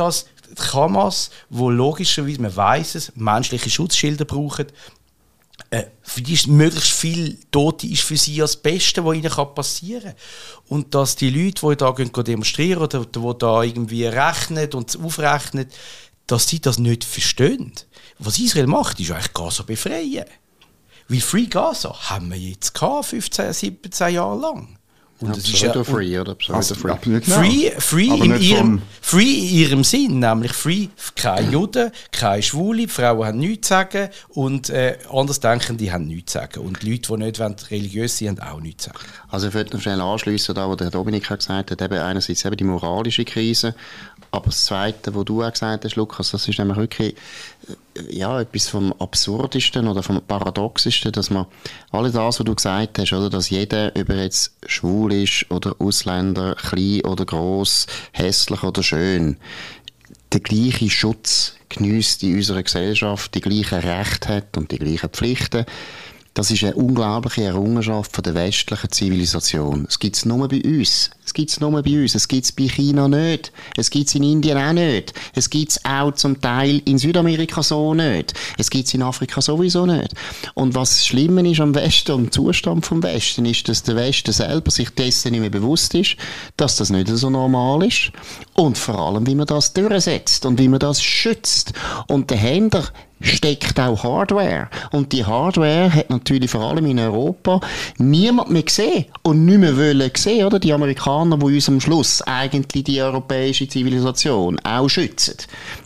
[0.55, 4.67] dass Hamas, wo logischerweise, man weiß es, menschliche Schutzschilder brauchen,
[5.69, 10.03] äh, für die ist möglichst viel Tote ist für sie das Beste, was ihnen passieren
[10.03, 10.15] kann.
[10.67, 15.67] Und dass die Leute, die gehen, demonstrieren oder die da irgendwie rechnen und aufrechnen,
[16.25, 17.73] dass sie das nicht verstehen.
[18.19, 20.25] Was Israel macht, ist eigentlich Gaza befreien.
[21.07, 24.77] Wie Free Gaza haben wir jetzt gehabt, 15, 17 Jahre lang.
[25.19, 26.35] Und ja, ist ja, free, oder?
[26.35, 26.95] Pseudo-free.
[27.01, 27.21] Genau.
[27.21, 32.87] Free, free, in ihrem, free in ihrem Sinn, nämlich free, keine Juden, keine Schwule, die
[32.87, 36.59] Frauen haben nichts zu sagen und äh, Andersdenkende haben nichts zu sagen.
[36.59, 38.99] Und Leute, die nicht wollen, religiös sind, haben auch nichts zu sagen.
[39.29, 42.57] Also ich würde noch schnell anschließen, da, was der Dominik gesagt hat, eben einerseits eben
[42.57, 43.73] die moralische Krise,
[44.31, 47.15] aber das Zweite, was du auch gesagt hast, Lukas, das ist nämlich wirklich
[47.95, 51.45] äh, ja, etwas vom Absurdesten oder vom Paradoxesten, dass man
[51.91, 56.55] alles das, was du gesagt hast, oder, dass jeder, über jetzt schwul ist oder Ausländer,
[56.55, 59.37] klein oder groß, hässlich oder schön,
[60.33, 65.65] den gleichen Schutz genießt in unserer Gesellschaft, die gleichen Rechte hat und die gleichen Pflichten.
[66.37, 69.87] Das ist eine unglaubliche Errungenschaft von der westlichen Zivilisation.
[69.89, 71.09] Es gibt es nur bei uns.
[71.25, 72.13] Es gibt es nur bei uns.
[72.13, 73.51] Es gibt es bei China nicht.
[73.75, 75.15] Es gibt es in Indien auch nicht.
[75.33, 78.35] Es gibt es auch zum Teil in Südamerika so nicht.
[78.59, 80.13] Es gibt es in Afrika sowieso nicht.
[80.53, 84.69] Und was Schlimme ist am Westen und Zustand vom Westen, ist, dass der Westen selber
[84.69, 86.17] sich dessen nicht mehr bewusst ist,
[86.55, 88.11] dass das nicht so normal ist.
[88.59, 91.73] Und vor allem, wie man das durchsetzt und wie man das schützt.
[92.07, 92.85] Und dahinter
[93.21, 94.67] steckt auch Hardware.
[94.91, 97.61] Und die Hardware hat natürlich vor allem in Europa
[97.99, 100.57] niemand mehr gesehen und nicht mehr wollen sehen, oder?
[100.57, 105.37] Die Amerikaner, die uns am Schluss eigentlich die europäische Zivilisation auch schützen.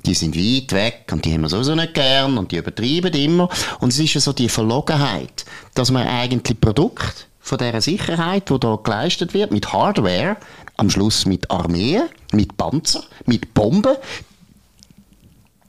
[0.05, 3.49] Die sind weit weg und die haben wir sowieso nicht gern und die übertreiben immer.
[3.81, 8.59] Und es ist ja so die Verlogenheit, dass man eigentlich Produkt von dieser Sicherheit, die
[8.59, 10.37] da geleistet wird, mit Hardware,
[10.81, 13.95] am Schluss mit Armeen, mit Panzer, mit Bomben,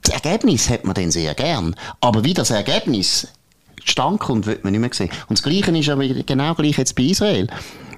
[0.02, 1.76] das Ergebnis hat man dann sehr gern.
[2.00, 3.28] Aber wie das Ergebnis
[3.84, 5.10] stand kommt, wird man nicht mehr sehen.
[5.28, 7.46] Und das Gleiche ist aber genau gleich jetzt bei Israel.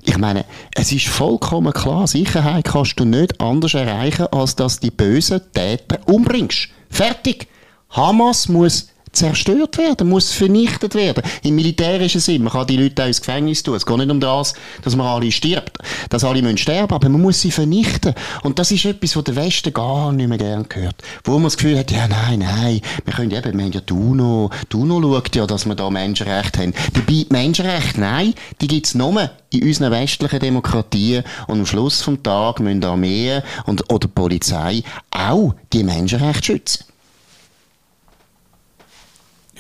[0.03, 4.91] Ich meine, es ist vollkommen klar, Sicherheit kannst du nicht anders erreichen, als dass die
[4.91, 6.69] bösen Täter umbringst.
[6.91, 7.47] Fertig.
[7.91, 11.23] Hamas muss zerstört werden, muss vernichtet werden.
[11.43, 12.43] Im militärischen Sinn.
[12.43, 13.75] Man kann die Leute auch ins Gefängnis tun.
[13.75, 15.79] Es geht nicht um das, dass man alle stirbt,
[16.11, 18.15] dass alle müssen sterben, aber man muss sie vernichten.
[18.43, 20.97] Und das ist etwas, was der Westen gar nicht mehr gern gehört.
[21.25, 23.93] Wo man das Gefühl hat, ja, nein, nein, wir können eben, wir haben ja die
[23.93, 26.75] UNO, die UNO schaut ja, dass wir da Menschenrechte haben.
[26.93, 32.61] Dabei, Menschenrechte, nein, die gibt's nur in unseren westlichen Demokratien und am Schluss vom Tag
[32.61, 36.85] müssen Armeen und, oder Polizei auch die Menschenrechte schützen.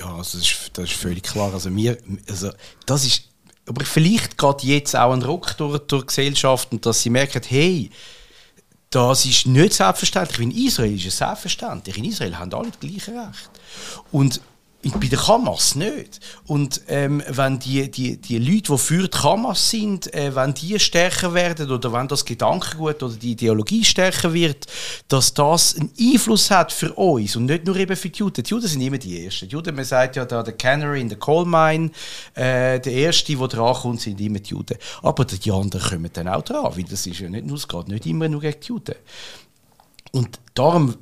[0.05, 1.53] Ja, also das, ist, das ist völlig klar.
[1.53, 1.97] Also wir,
[2.29, 2.51] also
[2.87, 3.29] das ist,
[3.67, 7.90] aber vielleicht geht jetzt auch ein Ruck durch, durch Gesellschaft und dass sie merken, hey,
[8.90, 10.40] das ist nicht selbstverständlich.
[10.40, 11.97] In Israel ist es selbstverständlich.
[11.97, 13.51] In Israel haben alle das gleiche Recht.
[14.12, 14.40] Und
[14.92, 16.20] bei der Hamas nicht.
[16.47, 20.79] Und ähm, wenn die, die, die Leute, die für die Hamas sind, äh, wenn die
[20.79, 24.66] stärker werden oder wenn das Gedankengut oder die Ideologie stärker wird,
[25.09, 28.42] dass das einen Einfluss hat für uns und nicht nur eben für die Juden.
[28.42, 29.49] Die Juden sind immer die Ersten.
[29.49, 31.90] Die Juden, man sagt ja da, der Canary in the Coal Mine,
[32.35, 34.77] äh, der Erste, der drankommt, sind immer die Juden.
[35.03, 37.88] Aber die anderen kommen dann auch dran, weil das ist ja nicht nur, es geht
[37.88, 38.94] nicht immer nur gegen die Juden.
[40.12, 40.94] Und darum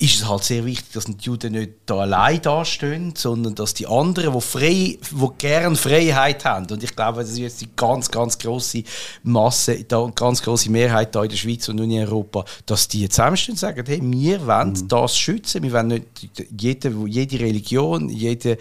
[0.00, 3.86] ist es halt sehr wichtig, dass die Juden nicht da allein dastehen, sondern dass die
[3.88, 8.08] anderen, die, frei, die gerne Freiheit haben, und ich glaube, das ist jetzt die ganz,
[8.08, 8.84] ganz große
[9.24, 13.54] Masse, die ganz große Mehrheit da in der Schweiz und in Europa, dass die zusammenstehen
[13.54, 14.88] und sagen, hey, wir wollen mhm.
[14.88, 16.06] das schützen, wir wollen nicht
[16.56, 18.56] jede, jede Religion, jede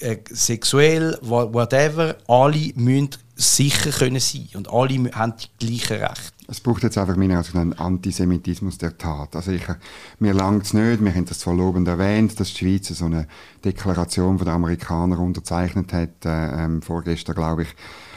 [0.00, 6.33] äh, sexuell, whatever, alle müssen sicher können sein und alle haben die gleichen Rechte.
[6.46, 9.34] Es braucht jetzt einfach meiner Ansicht einen Antisemitismus der Tat.
[9.34, 9.66] Also ich,
[10.18, 13.26] mir langt es nicht, wir haben das zwar lobend erwähnt, dass die Schweiz so eine
[13.64, 17.68] Deklaration von den Amerikanern unterzeichnet hat, äh, ähm, vorgestern glaube ich.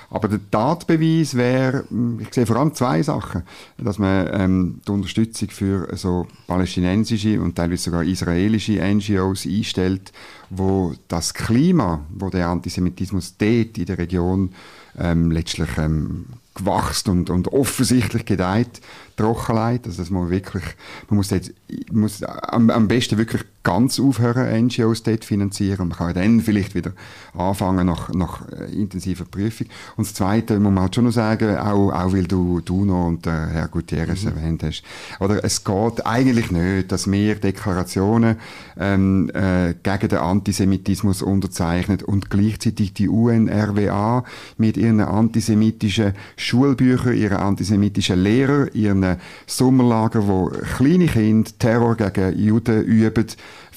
[0.09, 3.43] Aber der Tatbeweis wäre, hm, ich sehe vor allem zwei Sachen,
[3.77, 10.13] dass man ähm, die Unterstützung für so palästinensische und teilweise sogar israelische NGOs einstellt,
[10.49, 14.53] wo das Klima, wo der Antisemitismus dort in der Region
[14.97, 16.25] ähm, letztlich ähm,
[16.58, 18.82] gewachsen und, und offensichtlich gedeiht,
[19.17, 19.86] Trockenheit.
[19.86, 20.63] Also das muss wirklich,
[21.10, 21.52] man muss, jetzt,
[21.91, 25.89] muss am, am besten wirklich ganz aufhören, NGOs dort finanzieren.
[25.89, 26.93] Man kann dann vielleicht wieder
[27.34, 29.67] anfangen nach, nach äh, intensiver Prüfung.
[29.98, 33.08] Und das Zweite muss man halt schon noch sagen, auch, auch weil du, du noch
[33.08, 34.30] und der Herr Gutierrez mhm.
[34.30, 34.84] erwähnt hast,
[35.20, 38.38] oder es geht eigentlich nicht, dass wir Deklarationen
[38.80, 44.24] ähm, äh, gegen den Antisemitismus unterzeichnen und gleichzeitig die UNRWA
[44.58, 46.13] mit ihren antisemitischen
[46.47, 53.25] Schulbüchern, ihren antisemitischen Lehrern, ihren Sommerlager, wo kleine Kinder Terror gegen Juden üben,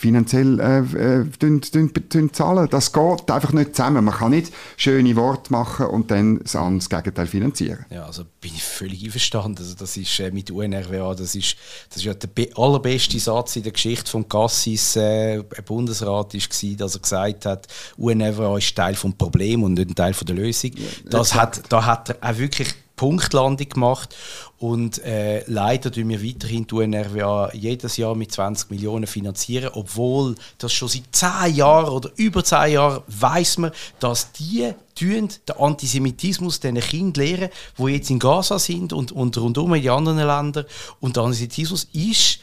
[0.00, 2.68] finanziell äh, äh, zahlen.
[2.70, 4.02] Das geht einfach nicht zusammen.
[4.02, 7.84] Man kann nicht schöne Worte machen und dann das, das Gegenteil finanzieren.
[7.90, 9.58] Ja, also bin ich völlig einverstanden.
[9.58, 11.54] Also das ist äh, mit UNRWA, das ist,
[11.90, 16.78] das ist ja der allerbeste Satz in der Geschichte von Gassis äh, Bundesrat ist gewesen,
[16.78, 17.66] dass er gesagt hat,
[17.98, 20.70] UNRWA ist Teil vom Problem und nicht ein Teil von der Lösung.
[21.10, 24.14] Das hat, da hat er auch wirklich Punktlandung gemacht.
[24.58, 30.34] Und äh, leider tun wir weiterhin die UNRWA jedes Jahr mit 20 Millionen finanzieren, obwohl
[30.58, 36.60] das schon seit 10 Jahren oder über 10 Jahren weiß man, dass die den Antisemitismus
[36.60, 40.66] diesen Kindern lehren, die jetzt in Gaza sind und, und rundum in die anderen Ländern.
[41.00, 42.40] Und der Antisemitismus ist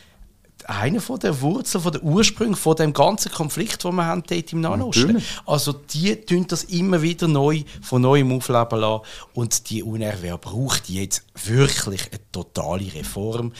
[0.68, 4.54] einer von der Wurzeln, von der Ursprung von dem ganzen Konflikt, den wir haben dort
[4.54, 5.24] im Nahen Osten.
[5.46, 9.04] Also die tun das immer wieder neu, von neuem aufleben lassen.
[9.34, 13.54] Und die UNRWA braucht jetzt wirklich eine totale Reform.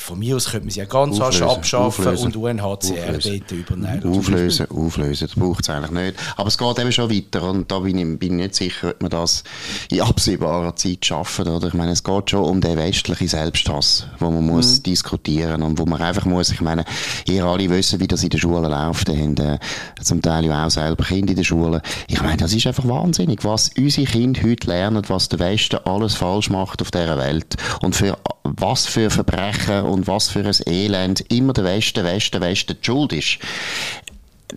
[0.00, 4.18] Von mir aus könnte man sie ja ganz auflösen, abschaffen auflösen, und UNHCR dort übernehmen.
[4.18, 6.14] Auflösen, auflösen, das braucht es eigentlich nicht.
[6.36, 9.02] Aber es geht eben schon weiter und da bin ich, bin ich nicht sicher, ob
[9.02, 9.44] man das
[9.90, 14.30] in absehbarer Zeit schaffen oder Ich meine, es geht schon um den westlichen Selbsthass, wo
[14.30, 14.82] man muss mhm.
[14.84, 16.86] diskutieren und wo man einfach muss, ich meine,
[17.26, 19.58] ihr alle wissen, wie das in der Schule läuft, ihr habt äh,
[20.02, 21.82] zum Teil ja auch selber Kinder in der Schule.
[22.08, 26.14] Ich meine, das ist einfach wahnsinnig, was unsere Kinder heute lernen, was der Westen alles
[26.14, 31.20] falsch macht auf dieser Welt und für was für Verbrechen und was für ein Elend
[31.32, 33.38] immer der Westen, Westen, Westen die Schuld ist.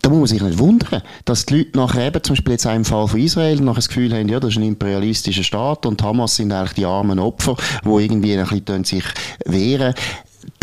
[0.01, 2.73] Da muss man sich nicht wundern, dass die Leute nachher eben, zum Beispiel jetzt auch
[2.73, 6.01] im Fall von Israel, nachher das Gefühl haben, ja, das ist ein imperialistischer Staat und
[6.01, 9.03] Hamas sind eigentlich die armen Opfer, die irgendwie ein bisschen sich
[9.45, 9.93] wehren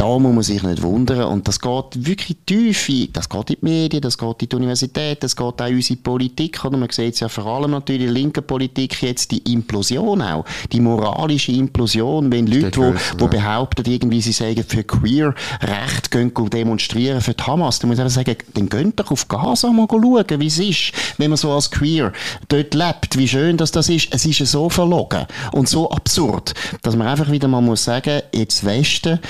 [0.01, 1.25] da muss man sich nicht wundern.
[1.25, 4.57] Und das geht wirklich tief in, das geht in die Medien, das geht in die
[4.57, 6.65] Universität, das geht auch in unsere Politik.
[6.65, 6.79] Oder?
[6.79, 10.47] Man sieht es ja vor allem natürlich in der linken Politik jetzt die Implosion auch,
[10.73, 17.21] die moralische Implosion, wenn Leute, die wo, behaupten, irgendwie sie sagen, für Queer-Recht gehen demonstrieren
[17.21, 20.41] für die Hamas, dann muss ich einfach sagen, dann geht doch auf Gaza mal schauen,
[20.41, 22.15] wie es ist, wenn man so als Queer
[22.49, 24.09] dort lebt, wie schön dass das ist.
[24.15, 28.23] Es ist ja so verlogen und so absurd, dass man einfach wieder mal muss sagen,
[28.33, 29.21] jetzt Westen,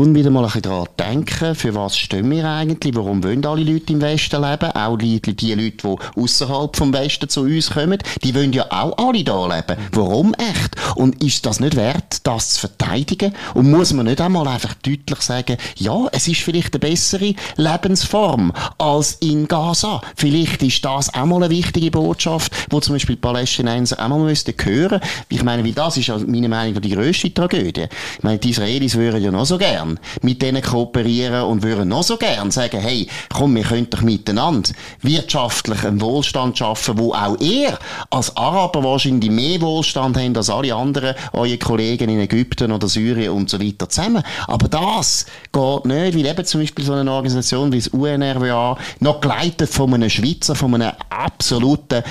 [0.00, 3.62] tun wieder mal ein bisschen daran denken, für was stehen wir eigentlich, warum wollen alle
[3.62, 7.98] Leute im Westen leben, auch die, die Leute, die außerhalb vom Westen zu uns kommen,
[8.24, 9.78] die wollen ja auch alle da leben.
[9.92, 10.96] Warum echt?
[10.96, 13.34] Und ist das nicht wert, das zu verteidigen?
[13.52, 18.54] Und muss man nicht einmal einfach deutlich sagen, ja, es ist vielleicht eine bessere Lebensform
[18.78, 20.00] als in Gaza.
[20.16, 24.20] Vielleicht ist das auch mal eine wichtige Botschaft, wo zum Beispiel die Palästinenser auch mal
[24.20, 25.02] müssten hören.
[25.28, 27.86] Ich meine, wie das ist meiner Meinung nach die grösste Tragödie.
[28.16, 31.88] Ich meine, die Israelis würden ja noch so gerne gern mit denen kooperieren und würden
[31.88, 34.70] noch so gern sagen, hey, komm, wir können doch miteinander
[35.02, 37.78] wirtschaftlich einen Wohlstand schaffen, wo auch ihr
[38.10, 43.32] als Araber wahrscheinlich mehr Wohlstand habt als alle anderen, eure Kollegen in Ägypten oder Syrien
[43.32, 44.22] und so weiter zusammen.
[44.46, 49.20] Aber das geht nicht, weil eben zum Beispiel so eine Organisation wie das UNRWA noch
[49.20, 52.02] geleitet von einem Schweizer, von einem absoluten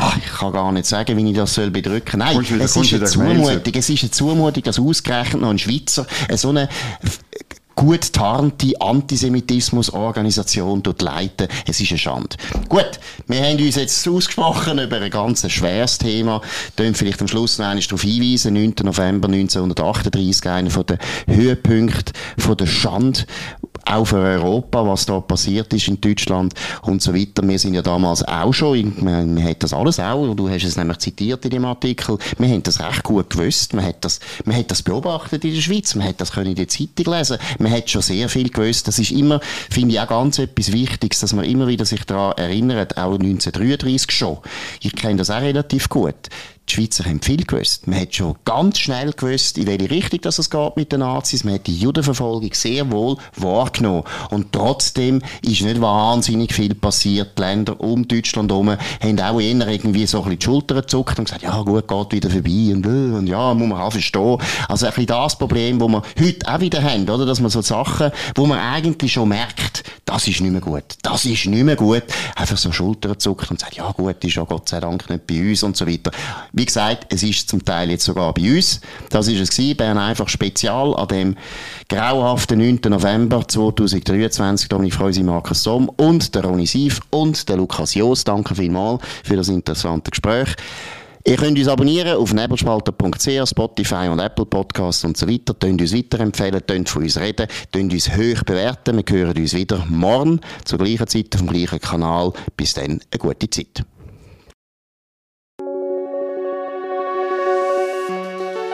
[0.00, 2.20] Ach, ich kann gar nicht sagen, wie ich das soll bedrücken.
[2.20, 3.74] Nein, Kommst du wieder- es ist eine Zumutung.
[3.74, 6.06] Es ist eine Zumutung, dass ausgerechnet noch ein Schweizer
[6.36, 6.68] so eine
[7.74, 11.46] gut tarnte Antisemitismus-Organisation dort leiten.
[11.66, 12.36] Es ist eine Schande.
[12.68, 16.42] Gut, wir haben uns jetzt ausgesprochen über ein ganz schweres Thema.
[16.76, 18.54] Können vielleicht am Schluss noch einmal darauf hinweisen.
[18.54, 18.74] 9.
[18.82, 23.20] November 1938, einer von den Höhepunkten von der Schande
[23.90, 27.46] auch für Europa, was da passiert ist in Deutschland und so weiter.
[27.46, 30.76] Wir sind ja damals auch schon, man, man hat das alles auch, du hast es
[30.76, 34.56] nämlich zitiert in dem Artikel, wir haben das recht gut gewusst, man hat das, man
[34.56, 37.72] hat das beobachtet in der Schweiz, man hat das können in der Zeitung lesen, man
[37.72, 38.88] hat schon sehr viel gewusst.
[38.88, 42.36] Das ist immer, finde ich auch ganz etwas Wichtiges, dass man immer wieder sich daran
[42.36, 44.38] erinnert, auch 1933 schon.
[44.82, 46.14] Ich kenne das auch relativ gut.
[46.68, 47.86] Die Schweizer haben viel gewusst.
[47.86, 51.42] Man hat schon ganz schnell gewusst, in welche Richtung das es geht mit den Nazis.
[51.42, 54.04] Man hat die Judenverfolgung sehr wohl wahrgenommen.
[54.30, 57.38] Und trotzdem ist nicht wahnsinnig viel passiert.
[57.38, 61.18] Die Länder um Deutschland herum haben auch eher irgendwie so ein bisschen die Schultern gezuckt
[61.18, 64.36] und gesagt, ja gut, geht wieder vorbei und, äh, und ja, muss man auch verstehen.
[64.68, 67.24] Also ein bisschen das Problem, wo wir heute auch wieder haben, oder?
[67.24, 70.84] Dass man so Sachen, wo man eigentlich schon merkt, das ist nicht mehr gut.
[71.02, 72.02] Das ist nicht mehr gut.
[72.36, 75.50] Einfach so Schultern zuckt und sagt, ja gut, ist ja Gott sei Dank nicht bei
[75.50, 76.10] uns und so weiter.
[76.58, 78.80] Wie gesagt, es ist zum Teil jetzt sogar bei uns.
[79.10, 81.36] Das ist es gewesen, Bern einfach spezial an dem
[81.88, 82.80] grauhaften 9.
[82.88, 84.68] November 2023.
[84.68, 88.24] Dominik Freusi, Markus Somm und der Ronny Sief und der Lukas Joos.
[88.24, 90.48] Danke vielmals für das interessante Gespräch.
[91.24, 95.56] Ihr könnt uns abonnieren auf nebelspalter.ch, Spotify und Apple Podcasts und so weiter.
[95.56, 98.96] Tönt uns weiterempfehlen, tönt von uns reden, tönt uns hoch bewerten.
[98.96, 102.32] Wir hören uns wieder morgen zur gleichen Zeit auf dem gleichen Kanal.
[102.56, 103.84] Bis dann, eine gute Zeit.